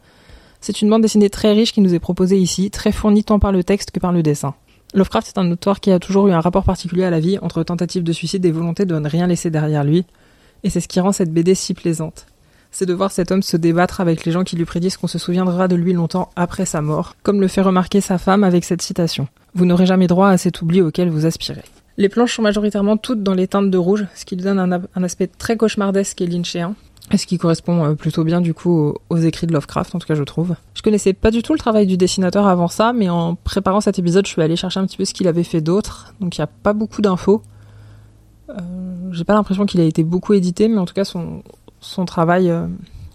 C'est 0.67 0.81
une 0.81 0.89
bande 0.89 1.03
dessinée 1.03 1.29
très 1.29 1.53
riche 1.53 1.74
qui 1.74 1.81
nous 1.81 1.93
est 1.93 2.00
proposée 2.00 2.39
ici, 2.39 2.72
très 2.72 2.91
fournie 2.91 3.24
tant 3.24 3.38
par 3.38 3.51
le 3.51 3.63
texte 3.63 3.91
que 3.91 4.00
par 4.00 4.12
le 4.12 4.24
dessin. 4.24 4.55
Lovecraft 4.95 5.27
est 5.27 5.39
un 5.39 5.51
auteur 5.51 5.79
qui 5.79 5.91
a 5.91 6.00
toujours 6.00 6.27
eu 6.27 6.31
un 6.31 6.39
rapport 6.39 6.63
particulier 6.63 7.03
à 7.03 7.12
la 7.12 7.19
vie 7.19 7.38
entre 7.38 7.62
tentative 7.62 8.01
de 8.01 8.12
suicide 8.12 8.43
et 8.48 8.51
volonté 8.51 8.86
de 8.86 8.98
ne 8.98 9.07
rien 9.07 9.27
laisser 9.27 9.51
derrière 9.51 9.84
lui, 9.84 10.05
et 10.63 10.72
c'est 10.72 10.79
ce 10.79 10.88
qui 10.88 11.00
rend 11.00 11.12
cette 11.12 11.31
BD 11.31 11.53
si 11.53 11.75
plaisante. 11.75 12.25
C'est 12.72 12.88
de 12.88 12.95
voir 12.95 13.12
cet 13.12 13.29
homme 13.29 13.43
se 13.43 13.57
débattre 13.57 14.01
avec 14.01 14.25
les 14.25 14.31
gens 14.31 14.43
qui 14.43 14.55
lui 14.55 14.65
prédisent 14.65 14.98
qu'on 14.98 15.05
se 15.05 15.19
souviendra 15.19 15.67
de 15.67 15.75
lui 15.75 15.93
longtemps 15.93 16.31
après 16.36 16.65
sa 16.65 16.81
mort, 16.81 17.15
comme 17.22 17.41
le 17.41 17.48
fait 17.48 17.62
remarquer 17.62 18.01
sa 18.01 18.17
femme 18.17 18.43
avec 18.43 18.65
cette 18.65 18.81
citation. 18.81 19.27
Vous 19.53 19.65
n'aurez 19.65 19.86
jamais 19.86 20.07
droit 20.07 20.29
à 20.29 20.39
cet 20.39 20.63
oubli 20.63 20.81
auquel 20.81 21.12
vous 21.12 21.27
aspirez. 21.27 21.65
Les 21.98 22.10
planches 22.10 22.38
sont 22.38 22.41
majoritairement 22.41 22.98
toutes 22.98 23.22
dans 23.22 23.36
les 23.36 23.48
teintes 23.48 23.69
de 23.69 23.77
rouge, 23.77 24.07
ce 24.15 24.25
qui 24.25 24.36
lui 24.36 24.43
donne 24.43 24.60
un, 24.60 25.03
aspect 25.03 25.27
très 25.27 25.57
cauchemardesque 25.57 26.19
et 26.22 26.25
lynchéen, 26.25 26.74
ce 27.13 27.25
qui 27.25 27.38
correspond 27.38 27.83
euh, 27.83 27.93
plutôt 27.93 28.24
bien 28.24 28.41
du 28.41 28.53
coup 28.53 28.93
aux, 29.09 29.17
écrits 29.17 29.47
de 29.47 29.53
Lovecraft, 29.53 29.95
en 29.95 30.00
tout 30.00 30.07
cas 30.07 30.15
je 30.15 30.24
trouve. 30.24 30.55
Je 30.74 30.81
connaissais 30.81 31.13
pas 31.13 31.31
du 31.31 31.41
tout 31.43 31.53
le 31.53 31.59
travail 31.59 31.85
du 31.85 31.97
dessinateur 31.97 32.47
avant 32.47 32.67
ça, 32.67 32.93
mais 32.93 33.09
en 33.09 33.35
préparant 33.35 33.81
cet 33.81 34.00
épisode, 34.00 34.25
je 34.25 34.31
suis 34.31 34.41
allée 34.41 34.55
chercher 34.55 34.79
un 34.79 34.85
petit 34.85 34.97
peu 34.97 35.05
ce 35.05 35.13
qu'il 35.13 35.27
avait 35.27 35.43
fait 35.43 35.62
d'autre, 35.62 36.13
donc 36.19 36.38
il 36.38 36.41
n'y 36.41 36.43
a 36.43 36.47
pas 36.47 36.74
beaucoup 36.74 37.01
d'infos. 37.01 37.41
Euh, 38.50 38.53
J'ai 39.12 39.24
pas 39.24 39.33
l'impression 39.33 39.65
qu'il 39.65 39.81
a 39.81 39.83
été 39.85 40.03
beaucoup 40.03 40.33
édité, 40.33 40.67
mais 40.67 40.77
en 40.77 40.85
tout 40.85 40.93
cas 40.93 41.05
son, 41.05 41.43
travail, 42.05 42.50
euh, 42.50 42.67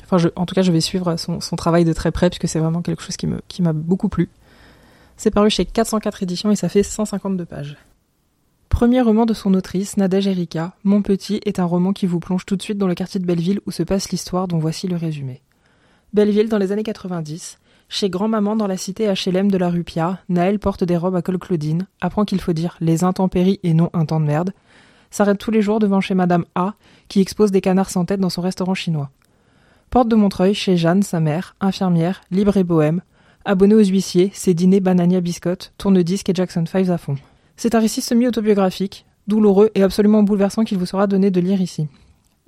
enfin 0.05 0.19
je, 0.19 0.29
en 0.37 0.47
tout 0.47 0.55
cas 0.55 0.63
je 0.63 0.73
vais 0.73 0.81
suivre 0.81 1.17
son, 1.17 1.39
travail 1.57 1.85
de 1.85 1.93
très 1.93 2.13
près, 2.13 2.31
puisque 2.31 2.49
c'est 2.49 2.61
vraiment 2.61 2.83
quelque 2.83 3.03
chose 3.03 3.17
qui 3.17 3.63
m'a 3.63 3.73
beaucoup 3.73 4.09
plu. 4.09 4.29
C'est 5.17 5.31
paru 5.31 5.51
chez 5.51 5.67
404 5.67 6.23
éditions 6.23 6.51
et 6.51 6.57
ça 6.57 6.71
fait 6.71 6.83
152 6.83 7.45
pages. 7.45 7.77
Premier 8.71 9.03
roman 9.03 9.27
de 9.27 9.35
son 9.35 9.53
autrice, 9.53 9.99
Nadège 9.99 10.29
Erika, 10.29 10.73
Mon 10.85 11.03
Petit 11.03 11.41
est 11.45 11.59
un 11.59 11.67
roman 11.67 11.93
qui 11.93 12.07
vous 12.07 12.21
plonge 12.21 12.47
tout 12.47 12.57
de 12.57 12.63
suite 12.63 12.79
dans 12.79 12.87
le 12.87 12.95
quartier 12.95 13.21
de 13.21 13.27
Belleville 13.27 13.61
où 13.67 13.73
se 13.73 13.83
passe 13.83 14.11
l'histoire 14.11 14.49
dont 14.49 14.59
voici 14.59 14.87
le 14.89 14.97
résumé. 14.97 15.43
Belleville 16.15 16.49
dans 16.49 16.57
les 16.57 16.73
années 16.73 16.85
90. 16.85 17.59
Chez 17.91 18.09
grand-maman 18.09 18.57
dans 18.57 18.69
la 18.69 18.79
cité 18.79 19.13
HLM 19.13 19.51
de 19.51 19.59
la 19.59 19.69
rue 19.69 19.85
Pia, 19.85 20.21
Naël 20.31 20.59
porte 20.59 20.85
des 20.85 20.97
robes 20.97 21.17
à 21.17 21.21
col 21.21 21.39
Claudine, 21.39 21.89
apprend 22.01 22.25
qu'il 22.25 22.41
faut 22.41 22.55
dire 22.55 22.77
les 22.81 23.05
intempéries 23.05 23.61
et 23.65 23.75
non 23.75 23.91
un 23.93 24.07
temps 24.07 24.21
de 24.21 24.25
merde. 24.25 24.55
s'arrête 25.11 25.39
tous 25.39 25.51
les 25.51 25.63
jours 25.63 25.81
devant 25.81 26.01
chez 26.01 26.15
Madame 26.15 26.47
A, 26.55 26.75
qui 27.09 27.21
expose 27.21 27.51
des 27.51 27.61
canards 27.61 27.91
sans 27.91 28.07
tête 28.07 28.21
dans 28.21 28.31
son 28.31 28.41
restaurant 28.41 28.75
chinois. 28.75 29.11
Porte 29.91 30.09
de 30.09 30.17
Montreuil 30.17 30.55
chez 30.55 30.77
Jeanne, 30.79 31.03
sa 31.03 31.21
mère, 31.21 31.55
infirmière, 31.61 32.23
libre 32.31 32.57
et 32.57 32.65
bohème, 32.65 33.03
abonnée 33.45 33.75
aux 33.75 33.85
huissiers, 33.85 34.31
ses 34.33 34.55
dîners 34.55 34.81
banania 34.81 35.21
biscotte, 35.21 35.73
tourne-disque 35.77 36.31
et 36.31 36.35
Jackson 36.35 36.65
5 36.65 36.89
à 36.89 36.97
fond. 36.99 37.17
C'est 37.63 37.75
un 37.75 37.81
récit 37.81 38.01
semi-autobiographique, 38.01 39.05
douloureux 39.27 39.69
et 39.75 39.83
absolument 39.83 40.23
bouleversant 40.23 40.65
qu'il 40.65 40.79
vous 40.79 40.87
sera 40.87 41.07
donné 41.07 41.31
de 41.31 41.43
lire 41.43 41.61
ici. 41.61 41.89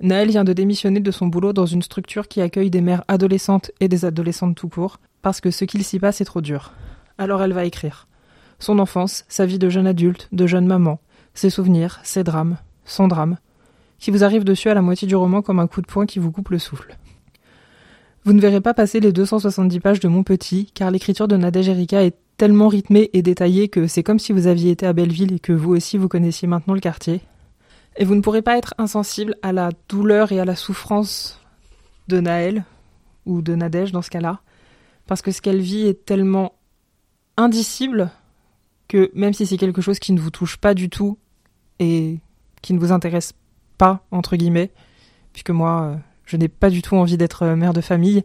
Naël 0.01 0.29
vient 0.29 0.43
de 0.43 0.53
démissionner 0.53 1.01
de 1.01 1.11
son 1.11 1.27
boulot 1.27 1.53
dans 1.53 1.67
une 1.67 1.83
structure 1.83 2.27
qui 2.27 2.41
accueille 2.41 2.71
des 2.71 2.81
mères 2.81 3.03
adolescentes 3.07 3.69
et 3.79 3.87
des 3.87 4.05
adolescentes 4.05 4.55
tout 4.55 4.69
court, 4.69 4.97
parce 5.21 5.39
que 5.39 5.51
ce 5.51 5.65
qu'il 5.65 5.83
s'y 5.83 5.99
passe 5.99 6.19
est 6.21 6.25
trop 6.25 6.41
dur. 6.41 6.73
Alors 7.19 7.43
elle 7.43 7.53
va 7.53 7.63
écrire. 7.63 8.07
Son 8.57 8.79
enfance, 8.79 9.23
sa 9.27 9.45
vie 9.45 9.59
de 9.59 9.69
jeune 9.69 9.85
adulte, 9.85 10.29
de 10.31 10.47
jeune 10.47 10.65
maman, 10.65 10.99
ses 11.35 11.51
souvenirs, 11.51 11.99
ses 12.01 12.23
drames, 12.23 12.57
son 12.83 13.07
drame, 13.07 13.37
qui 13.99 14.09
vous 14.09 14.23
arrive 14.23 14.43
dessus 14.43 14.69
à 14.69 14.73
la 14.73 14.81
moitié 14.81 15.07
du 15.07 15.15
roman 15.15 15.43
comme 15.43 15.59
un 15.59 15.67
coup 15.67 15.83
de 15.83 15.87
poing 15.87 16.07
qui 16.07 16.17
vous 16.17 16.31
coupe 16.31 16.49
le 16.49 16.57
souffle. 16.57 16.97
Vous 18.25 18.33
ne 18.33 18.41
verrez 18.41 18.61
pas 18.61 18.73
passer 18.73 18.99
les 18.99 19.11
270 19.11 19.79
pages 19.79 19.99
de 19.99 20.07
Mon 20.07 20.23
Petit, 20.23 20.71
car 20.73 20.89
l'écriture 20.89 21.27
de 21.27 21.37
Nadège 21.37 21.69
Erika 21.69 22.03
est 22.03 22.17
tellement 22.43 22.67
rythmée 22.67 23.09
et 23.13 23.21
détaillée 23.21 23.69
que 23.69 23.87
c'est 23.87 24.03
comme 24.03 24.19
si 24.19 24.33
vous 24.33 24.47
aviez 24.47 24.71
été 24.71 24.85
à 24.85 24.91
Belleville 24.91 25.35
et 25.35 25.39
que 25.39 25.53
vous 25.53 25.73
aussi 25.73 25.97
vous 25.97 26.09
connaissiez 26.09 26.45
maintenant 26.45 26.73
le 26.73 26.81
quartier. 26.81 27.21
Et 27.95 28.03
vous 28.03 28.15
ne 28.15 28.19
pourrez 28.19 28.41
pas 28.41 28.57
être 28.57 28.73
insensible 28.77 29.37
à 29.41 29.53
la 29.53 29.69
douleur 29.87 30.33
et 30.33 30.41
à 30.41 30.43
la 30.43 30.57
souffrance 30.57 31.39
de 32.09 32.19
Naël, 32.19 32.65
ou 33.25 33.41
de 33.41 33.55
Nadège 33.55 33.93
dans 33.93 34.01
ce 34.01 34.09
cas-là, 34.09 34.41
parce 35.07 35.21
que 35.21 35.31
ce 35.31 35.41
qu'elle 35.41 35.61
vit 35.61 35.87
est 35.87 36.03
tellement 36.03 36.55
indicible 37.37 38.11
que 38.89 39.09
même 39.13 39.31
si 39.31 39.45
c'est 39.45 39.55
quelque 39.55 39.81
chose 39.81 39.99
qui 39.99 40.11
ne 40.11 40.19
vous 40.19 40.29
touche 40.29 40.57
pas 40.57 40.73
du 40.73 40.89
tout 40.89 41.17
et 41.79 42.19
qui 42.61 42.73
ne 42.73 42.79
vous 42.79 42.91
intéresse 42.91 43.31
pas, 43.77 44.03
entre 44.11 44.35
guillemets, 44.35 44.73
puisque 45.31 45.51
moi, 45.51 45.83
euh, 45.83 45.95
je 46.25 46.35
n'ai 46.35 46.49
pas 46.49 46.69
du 46.69 46.81
tout 46.81 46.97
envie 46.97 47.15
d'être 47.15 47.43
euh, 47.43 47.55
mère 47.55 47.71
de 47.71 47.79
famille, 47.79 48.21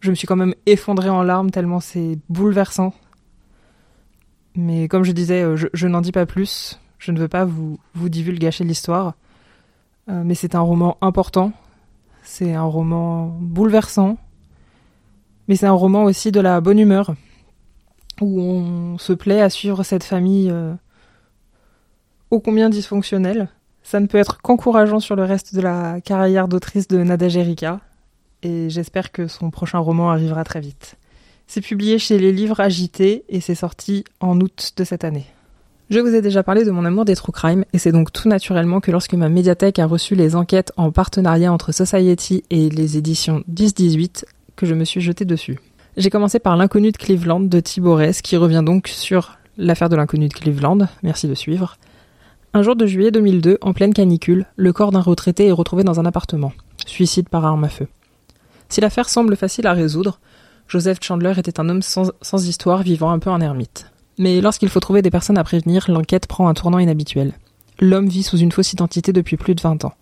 je 0.00 0.10
me 0.10 0.14
suis 0.14 0.26
quand 0.26 0.36
même 0.36 0.54
effondrée 0.66 1.08
en 1.08 1.22
larmes 1.22 1.50
tellement 1.50 1.80
c'est 1.80 2.18
bouleversant. 2.28 2.92
Mais 4.56 4.88
comme 4.88 5.04
je 5.04 5.12
disais, 5.12 5.42
euh, 5.42 5.56
je, 5.56 5.86
n'en 5.86 6.00
dis 6.00 6.12
pas 6.12 6.26
plus, 6.26 6.80
je 6.98 7.12
ne 7.12 7.18
veux 7.18 7.28
pas 7.28 7.44
vous, 7.44 7.78
vous 7.94 8.08
divulgacher 8.08 8.64
l'histoire, 8.64 9.14
mais 10.06 10.34
c'est 10.34 10.54
un 10.54 10.60
roman 10.60 10.98
important, 11.00 11.52
c'est 12.22 12.54
un 12.54 12.64
roman 12.64 13.36
bouleversant, 13.40 14.18
mais 15.46 15.56
c'est 15.56 15.66
un 15.66 15.72
roman 15.72 16.04
aussi 16.04 16.32
de 16.32 16.40
la 16.40 16.60
bonne 16.60 16.78
humeur, 16.78 17.14
où 18.20 18.40
on 18.40 18.98
se 18.98 19.12
plaît 19.12 19.42
à 19.42 19.50
suivre 19.50 19.82
cette 19.82 20.04
famille 20.04 20.50
euh, 20.50 20.74
ô 22.30 22.40
combien 22.40 22.70
dysfonctionnelle. 22.70 23.48
Ça 23.82 24.00
ne 24.00 24.06
peut 24.06 24.18
être 24.18 24.40
qu'encourageant 24.40 25.00
sur 25.00 25.14
le 25.14 25.24
reste 25.24 25.54
de 25.54 25.60
la 25.60 26.00
carrière 26.00 26.48
d'autrice 26.48 26.88
de 26.88 27.02
Nada 27.02 27.26
Erika, 27.26 27.80
et 28.42 28.70
j'espère 28.70 29.12
que 29.12 29.26
son 29.26 29.50
prochain 29.50 29.78
roman 29.78 30.10
arrivera 30.10 30.44
très 30.44 30.60
vite. 30.60 30.96
C'est 31.46 31.60
publié 31.60 31.98
chez 31.98 32.18
les 32.18 32.32
livres 32.32 32.60
agités 32.60 33.24
et 33.28 33.40
c'est 33.40 33.54
sorti 33.54 34.04
en 34.20 34.40
août 34.40 34.72
de 34.76 34.84
cette 34.84 35.04
année. 35.04 35.26
Je 35.90 36.00
vous 36.00 36.14
ai 36.14 36.22
déjà 36.22 36.42
parlé 36.42 36.64
de 36.64 36.70
mon 36.70 36.84
amour 36.84 37.04
des 37.04 37.14
true 37.14 37.32
crime 37.32 37.64
et 37.72 37.78
c'est 37.78 37.92
donc 37.92 38.10
tout 38.10 38.28
naturellement 38.28 38.80
que 38.80 38.90
lorsque 38.90 39.14
ma 39.14 39.28
médiathèque 39.28 39.78
a 39.78 39.86
reçu 39.86 40.14
les 40.14 40.34
enquêtes 40.34 40.72
en 40.76 40.90
partenariat 40.90 41.52
entre 41.52 41.72
Society 41.72 42.42
et 42.50 42.70
les 42.70 42.96
éditions 42.96 43.44
10-18 43.52 44.24
que 44.56 44.66
je 44.66 44.74
me 44.74 44.84
suis 44.84 45.02
jetée 45.02 45.26
dessus. 45.26 45.58
J'ai 45.96 46.10
commencé 46.10 46.38
par 46.38 46.56
L'inconnu 46.56 46.90
de 46.90 46.96
Cleveland 46.96 47.40
de 47.40 47.60
Thibault 47.60 48.00
qui 48.22 48.36
revient 48.36 48.62
donc 48.64 48.88
sur 48.88 49.38
l'affaire 49.58 49.88
de 49.88 49.96
l'inconnu 49.96 50.28
de 50.28 50.34
Cleveland. 50.34 50.78
Merci 51.02 51.28
de 51.28 51.34
suivre. 51.34 51.76
Un 52.54 52.62
jour 52.62 52.76
de 52.76 52.86
juillet 52.86 53.10
2002, 53.10 53.58
en 53.60 53.72
pleine 53.72 53.92
canicule, 53.92 54.46
le 54.56 54.72
corps 54.72 54.90
d'un 54.90 55.00
retraité 55.00 55.46
est 55.48 55.52
retrouvé 55.52 55.84
dans 55.84 56.00
un 56.00 56.06
appartement. 56.06 56.52
Suicide 56.86 57.28
par 57.28 57.44
arme 57.44 57.64
à 57.64 57.68
feu. 57.68 57.88
Si 58.68 58.80
l'affaire 58.80 59.08
semble 59.08 59.36
facile 59.36 59.66
à 59.66 59.72
résoudre, 59.72 60.18
Joseph 60.68 60.98
Chandler 61.00 61.34
était 61.38 61.60
un 61.60 61.68
homme 61.68 61.82
sans, 61.82 62.10
histoire 62.46 62.82
vivant 62.82 63.10
un 63.10 63.18
peu 63.18 63.30
en 63.30 63.40
ermite. 63.40 63.90
Mais 64.18 64.40
lorsqu'il 64.40 64.68
faut 64.68 64.80
trouver 64.80 65.02
des 65.02 65.10
personnes 65.10 65.38
à 65.38 65.44
prévenir, 65.44 65.90
l'enquête 65.90 66.26
prend 66.26 66.48
un 66.48 66.54
tournant 66.54 66.78
inhabituel. 66.78 67.34
L'homme 67.80 68.08
vit 68.08 68.22
sous 68.22 68.38
une 68.38 68.52
fausse 68.52 68.72
identité 68.72 69.12
depuis 69.12 69.36
plus 69.36 69.54
de 69.54 69.60
20 69.60 69.84
ans. 69.84 69.94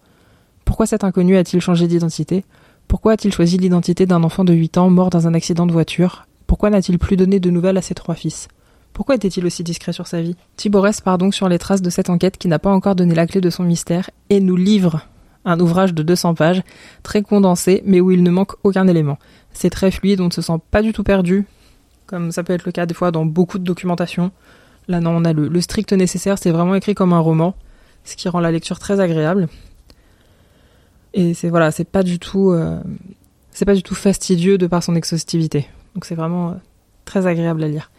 Pourquoi 0.65 0.87
cet 0.87 1.05
inconnu 1.05 1.37
a-t-il 1.37 1.61
changé 1.61 1.87
d'identité? 1.87 2.45
Pourquoi 2.89 3.13
a-t-il 3.13 3.33
choisi 3.33 3.57
l'identité 3.57 4.07
d'un 4.07 4.23
enfant 4.23 4.45
de 4.45 4.53
8 4.53 4.79
ans 4.79 4.91
mort 4.91 5.11
dans 5.11 5.27
un 5.27 5.35
accident 5.35 5.67
de 5.67 5.73
voiture? 5.73 6.27
Pourquoi 6.47 6.71
n'a-t-il 6.71 6.99
plus 6.99 7.17
donné 7.17 7.41
de 7.41 7.51
nouvelles 7.51 7.79
à 7.79 7.83
ses 7.83 7.95
trois 7.95 8.15
fils? 8.15 8.49
Pourquoi 8.93 9.15
était-il 9.15 9.47
aussi 9.47 9.65
discret 9.65 9.93
sur 9.93 10.07
sa 10.07 10.21
vie? 10.21 10.37
Thibaurès 10.57 11.01
part 11.01 11.17
donc 11.17 11.35
sur 11.35 11.49
les 11.49 11.59
traces 11.59 11.81
de 11.81 11.89
cette 11.89 12.11
enquête 12.11 12.37
qui 12.37 12.49
n'a 12.49 12.59
pas 12.59 12.71
encore 12.71 12.95
donné 12.95 13.15
la 13.15 13.27
clé 13.27 13.41
de 13.41 13.49
son 13.49 13.65
mystère 13.65 14.11
et 14.29 14.41
nous 14.41 14.57
livre 14.57 15.07
un 15.45 15.59
ouvrage 15.61 15.95
de 15.95 16.03
200 16.03 16.35
pages, 16.35 16.63
très 17.03 17.23
condensé, 17.23 17.83
mais 17.85 18.01
où 18.01 18.11
il 18.11 18.23
ne 18.23 18.31
manque 18.31 18.53
aucun 18.63 18.87
élément. 18.87 19.19
C'est 19.53 19.71
très 19.71 19.91
fluide, 19.91 20.21
on 20.21 20.27
ne 20.27 20.31
se 20.31 20.43
sent 20.43 20.59
pas 20.71 20.83
du 20.83 20.93
tout 20.93 21.03
perdu, 21.03 21.47
comme 22.07 22.31
ça 22.33 22.43
peut 22.43 22.53
être 22.53 22.67
le 22.67 22.73
cas 22.73 22.87
des 22.87 22.95
fois 22.95 23.11
dans 23.11 23.25
beaucoup 23.25 23.59
de 23.59 23.65
documentation. 23.65 24.31
Là 24.89 25.01
non, 25.01 25.11
on 25.11 25.25
a 25.25 25.33
le, 25.33 25.61
strict 25.61 25.93
nécessaire, 25.93 26.39
c'est 26.39 26.51
vraiment 26.51 26.75
écrit 26.75 26.95
comme 26.95 27.13
un 27.13 27.19
roman, 27.19 27.55
ce 28.05 28.17
qui 28.17 28.29
rend 28.29 28.41
la 28.41 28.51
lecture 28.53 28.79
très 28.79 29.01
agréable. 29.01 29.49
Et 31.15 31.35
c'est 31.35 31.49
voilà, 31.49 31.71
c'est 31.71 31.85
pas 31.85 32.03
du 32.03 32.19
tout, 32.19 32.51
euh, 32.51 32.81
c'est 33.51 33.65
pas 33.65 33.75
du 33.75 33.83
tout 33.83 33.95
fastidieux 33.95 34.59
de 34.59 34.67
par 34.67 34.83
son 34.83 34.95
exhaustivité. 34.95 35.69
Donc 35.95 36.05
c'est 36.05 36.15
vraiment 36.15 36.51
euh, 36.51 36.55
très 37.05 37.27
agréable 37.27 37.63
à 37.63 37.69
lire. 37.69 37.91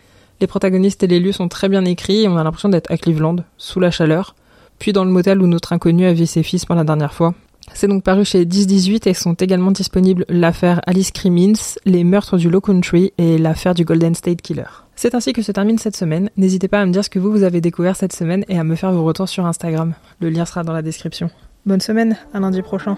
Les 0.41 0.47
protagonistes 0.47 1.03
et 1.03 1.07
les 1.07 1.19
lieux 1.19 1.31
sont 1.31 1.47
très 1.47 1.69
bien 1.69 1.85
écrits 1.85 2.23
et 2.23 2.27
on 2.27 2.37
a 2.37 2.43
l'impression 2.43 2.69
d'être 2.69 2.91
à 2.91 2.97
Cleveland, 2.97 3.37
sous 3.57 3.79
la 3.79 3.91
chaleur, 3.91 4.35
puis 4.83 4.91
dans 4.91 5.05
le 5.05 5.11
motel 5.11 5.41
où 5.41 5.47
notre 5.47 5.71
inconnu 5.71 6.05
a 6.05 6.11
vu 6.11 6.25
ses 6.25 6.43
fils 6.43 6.65
pour 6.65 6.75
la 6.75 6.83
dernière 6.83 7.13
fois. 7.13 7.33
C'est 7.73 7.87
donc 7.87 8.03
paru 8.03 8.25
chez 8.25 8.43
10-18 8.43 9.07
et 9.07 9.13
sont 9.13 9.33
également 9.35 9.71
disponibles 9.71 10.25
l'affaire 10.27 10.81
Alice 10.85 11.11
Crimmins, 11.11 11.77
les 11.85 12.03
meurtres 12.03 12.35
du 12.35 12.49
Low 12.49 12.59
Country 12.59 13.13
et 13.17 13.37
l'affaire 13.37 13.75
du 13.75 13.85
Golden 13.85 14.13
State 14.13 14.41
Killer. 14.41 14.67
C'est 14.97 15.15
ainsi 15.15 15.31
que 15.31 15.41
se 15.41 15.53
termine 15.53 15.77
cette 15.77 15.95
semaine. 15.95 16.29
N'hésitez 16.35 16.67
pas 16.67 16.81
à 16.81 16.85
me 16.85 16.91
dire 16.91 17.05
ce 17.05 17.09
que 17.09 17.17
vous, 17.17 17.31
vous 17.31 17.43
avez 17.43 17.61
découvert 17.61 17.95
cette 17.95 18.11
semaine 18.11 18.43
et 18.49 18.59
à 18.59 18.65
me 18.65 18.75
faire 18.75 18.91
vos 18.91 19.05
retours 19.05 19.29
sur 19.29 19.45
Instagram. 19.45 19.93
Le 20.19 20.29
lien 20.29 20.43
sera 20.43 20.65
dans 20.65 20.73
la 20.73 20.81
description. 20.81 21.29
Bonne 21.65 21.79
semaine, 21.79 22.17
à 22.33 22.41
lundi 22.41 22.61
prochain. 22.61 22.97